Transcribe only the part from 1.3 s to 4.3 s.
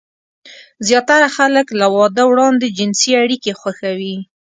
خلک له واده وړاندې جنسي اړيکې خوښوي.